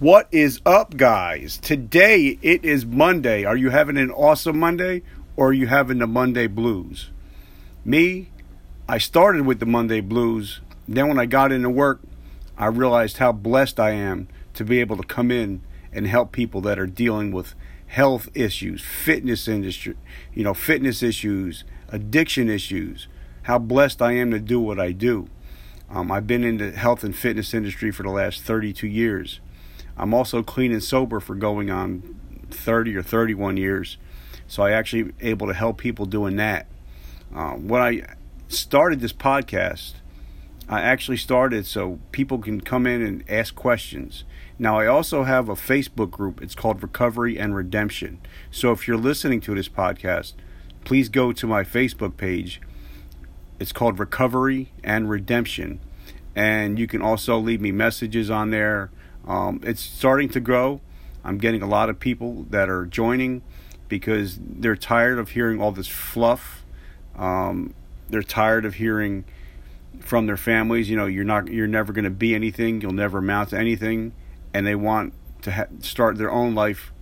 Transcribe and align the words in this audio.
What 0.00 0.28
is 0.32 0.62
up, 0.64 0.96
guys? 0.96 1.58
Today 1.58 2.38
it 2.40 2.64
is 2.64 2.86
Monday. 2.86 3.44
Are 3.44 3.54
you 3.54 3.68
having 3.68 3.98
an 3.98 4.10
awesome 4.10 4.58
Monday 4.58 5.02
or 5.36 5.48
are 5.48 5.52
you 5.52 5.66
having 5.66 5.98
the 5.98 6.06
Monday 6.06 6.46
blues? 6.46 7.10
Me, 7.84 8.30
I 8.88 8.96
started 8.96 9.44
with 9.44 9.60
the 9.60 9.66
Monday 9.66 10.00
blues. 10.00 10.62
Then, 10.88 11.08
when 11.08 11.18
I 11.18 11.26
got 11.26 11.52
into 11.52 11.68
work, 11.68 12.00
I 12.56 12.68
realized 12.68 13.18
how 13.18 13.32
blessed 13.32 13.78
I 13.78 13.90
am 13.90 14.28
to 14.54 14.64
be 14.64 14.80
able 14.80 14.96
to 14.96 15.02
come 15.02 15.30
in 15.30 15.60
and 15.92 16.06
help 16.06 16.32
people 16.32 16.62
that 16.62 16.78
are 16.78 16.86
dealing 16.86 17.30
with 17.30 17.54
health 17.88 18.30
issues, 18.32 18.80
fitness 18.80 19.46
industry, 19.48 19.96
you 20.32 20.44
know, 20.44 20.54
fitness 20.54 21.02
issues, 21.02 21.64
addiction 21.90 22.48
issues. 22.48 23.06
How 23.42 23.58
blessed 23.58 24.00
I 24.00 24.12
am 24.12 24.30
to 24.30 24.40
do 24.40 24.60
what 24.60 24.80
I 24.80 24.92
do. 24.92 25.28
Um, 25.90 26.10
I've 26.10 26.26
been 26.26 26.42
in 26.42 26.56
the 26.56 26.70
health 26.70 27.04
and 27.04 27.14
fitness 27.14 27.52
industry 27.52 27.90
for 27.90 28.02
the 28.02 28.08
last 28.08 28.44
32 28.44 28.86
years. 28.86 29.40
I'm 30.00 30.14
also 30.14 30.42
clean 30.42 30.72
and 30.72 30.82
sober 30.82 31.20
for 31.20 31.34
going 31.34 31.70
on 31.70 32.16
30 32.50 32.96
or 32.96 33.02
31 33.02 33.58
years. 33.58 33.98
So 34.48 34.62
I 34.62 34.70
actually 34.72 35.12
able 35.20 35.46
to 35.46 35.52
help 35.52 35.76
people 35.76 36.06
doing 36.06 36.36
that. 36.36 36.66
Uh, 37.34 37.52
when 37.52 37.82
I 37.82 38.14
started 38.48 39.00
this 39.00 39.12
podcast, 39.12 39.92
I 40.70 40.80
actually 40.80 41.18
started 41.18 41.66
so 41.66 41.98
people 42.12 42.38
can 42.38 42.62
come 42.62 42.86
in 42.86 43.02
and 43.02 43.24
ask 43.28 43.54
questions. 43.54 44.24
Now 44.58 44.78
I 44.78 44.86
also 44.86 45.24
have 45.24 45.50
a 45.50 45.54
Facebook 45.54 46.10
group. 46.10 46.40
It's 46.40 46.54
called 46.54 46.82
Recovery 46.82 47.38
and 47.38 47.54
Redemption. 47.54 48.20
So 48.50 48.72
if 48.72 48.88
you're 48.88 48.96
listening 48.96 49.42
to 49.42 49.54
this 49.54 49.68
podcast, 49.68 50.32
please 50.84 51.10
go 51.10 51.30
to 51.32 51.46
my 51.46 51.62
Facebook 51.62 52.16
page. 52.16 52.62
It's 53.58 53.72
called 53.72 53.98
Recovery 53.98 54.72
and 54.82 55.10
Redemption. 55.10 55.78
And 56.34 56.78
you 56.78 56.86
can 56.86 57.02
also 57.02 57.38
leave 57.38 57.60
me 57.60 57.70
messages 57.70 58.30
on 58.30 58.50
there 58.50 58.90
um, 59.26 59.60
it's 59.62 59.80
starting 59.80 60.28
to 60.30 60.40
grow. 60.40 60.80
I'm 61.24 61.38
getting 61.38 61.62
a 61.62 61.68
lot 61.68 61.90
of 61.90 62.00
people 62.00 62.46
that 62.50 62.68
are 62.68 62.86
joining 62.86 63.42
because 63.88 64.38
they're 64.40 64.76
tired 64.76 65.18
of 65.18 65.30
hearing 65.30 65.60
all 65.60 65.72
this 65.72 65.88
fluff. 65.88 66.64
Um, 67.16 67.74
they're 68.08 68.22
tired 68.22 68.64
of 68.64 68.74
hearing 68.74 69.24
from 70.00 70.26
their 70.26 70.36
families, 70.36 70.88
you 70.88 70.96
know, 70.96 71.06
you're 71.06 71.24
not, 71.24 71.48
you're 71.48 71.66
never 71.66 71.92
going 71.92 72.04
to 72.04 72.10
be 72.10 72.34
anything, 72.34 72.80
you'll 72.80 72.92
never 72.92 73.18
amount 73.18 73.50
to 73.50 73.58
anything, 73.58 74.12
and 74.54 74.66
they 74.66 74.74
want 74.74 75.12
to 75.42 75.52
ha- 75.52 75.66
start 75.80 76.16
their 76.16 76.30
own 76.30 76.54
life 76.54 76.92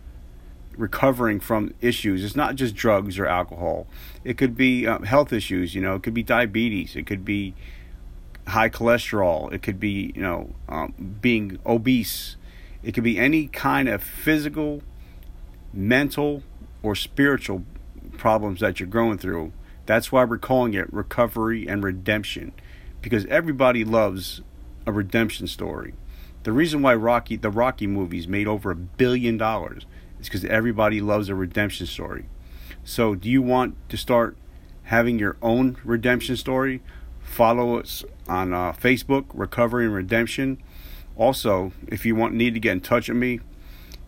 recovering 0.76 1.40
from 1.40 1.74
issues. 1.80 2.24
It's 2.24 2.36
not 2.36 2.54
just 2.54 2.74
drugs 2.74 3.18
or 3.18 3.26
alcohol. 3.26 3.86
It 4.24 4.38
could 4.38 4.56
be 4.56 4.86
uh, 4.86 5.00
health 5.00 5.32
issues. 5.32 5.74
You 5.74 5.82
know, 5.82 5.96
it 5.96 6.02
could 6.02 6.14
be 6.14 6.22
diabetes. 6.22 6.96
It 6.96 7.06
could 7.06 7.24
be 7.24 7.54
high 8.48 8.68
cholesterol. 8.68 9.52
It 9.52 9.62
could 9.62 9.78
be, 9.78 10.12
you 10.14 10.22
know, 10.22 10.54
um, 10.68 11.18
being 11.20 11.58
obese. 11.64 12.36
It 12.82 12.92
could 12.92 13.04
be 13.04 13.18
any 13.18 13.46
kind 13.46 13.88
of 13.88 14.02
physical, 14.02 14.82
mental, 15.72 16.42
or 16.82 16.94
spiritual 16.94 17.64
problems 18.16 18.60
that 18.60 18.80
you're 18.80 18.88
going 18.88 19.18
through. 19.18 19.52
That's 19.86 20.12
why 20.12 20.24
we're 20.24 20.38
calling 20.38 20.74
it 20.74 20.92
recovery 20.92 21.66
and 21.66 21.82
redemption, 21.82 22.52
because 23.00 23.24
everybody 23.26 23.84
loves 23.84 24.42
a 24.86 24.92
redemption 24.92 25.46
story. 25.46 25.94
The 26.44 26.52
reason 26.52 26.82
why 26.82 26.94
Rocky, 26.94 27.36
the 27.36 27.50
Rocky 27.50 27.86
movies, 27.86 28.28
made 28.28 28.46
over 28.46 28.70
a 28.70 28.76
billion 28.76 29.36
dollars 29.36 29.86
is 30.20 30.28
because 30.28 30.44
everybody 30.44 31.00
loves 31.00 31.28
a 31.28 31.34
redemption 31.34 31.86
story. 31.86 32.26
So, 32.84 33.14
do 33.14 33.28
you 33.28 33.42
want 33.42 33.76
to 33.90 33.96
start 33.96 34.36
having 34.84 35.18
your 35.18 35.36
own 35.42 35.76
redemption 35.84 36.36
story? 36.36 36.80
Follow 37.28 37.78
us 37.78 38.04
on 38.26 38.52
uh, 38.52 38.72
Facebook, 38.72 39.26
Recovery 39.32 39.84
and 39.84 39.94
Redemption. 39.94 40.60
Also, 41.14 41.72
if 41.86 42.04
you 42.04 42.16
want 42.16 42.34
need 42.34 42.54
to 42.54 42.60
get 42.60 42.72
in 42.72 42.80
touch 42.80 43.08
with 43.08 43.18
me, 43.18 43.38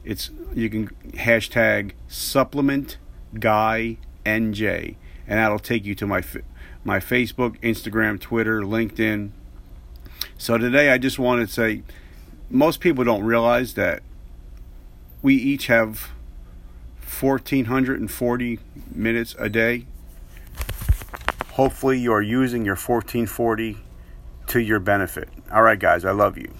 it's 0.05 0.31
you 0.53 0.69
can 0.69 0.89
hashtag 1.13 1.93
supplement 2.09 2.99
guy 3.39 3.99
NJ, 4.27 4.97
and 5.29 5.39
that'll 5.39 5.61
take 5.61 5.85
you 5.85 5.95
to 5.95 6.07
my 6.07 6.25
my 6.83 6.99
Facebook, 6.99 7.61
Instagram, 7.61 8.19
Twitter, 8.19 8.63
LinkedIn. 8.63 9.31
So 10.37 10.59
today, 10.59 10.91
I 10.91 10.99
just 10.99 11.19
wanted 11.19 11.49
to 11.49 11.53
say, 11.53 11.83
most 12.49 12.81
people 12.81 13.05
don't 13.05 13.23
realize 13.23 13.75
that 13.75 14.03
we 15.23 15.37
each 15.37 15.67
have 15.67 16.09
1440 17.21 18.59
minutes 18.93 19.37
a 19.39 19.49
day 19.49 19.87
Hopefully, 21.61 21.99
you 21.99 22.11
are 22.11 22.23
using 22.23 22.65
your 22.65 22.75
1440 22.75 23.77
to 24.47 24.63
your 24.63 24.81
benefit. 24.81 25.29
All 25.53 25.61
right, 25.61 25.79
guys, 25.79 26.07
I 26.07 26.11
love 26.13 26.39
you. 26.39 26.51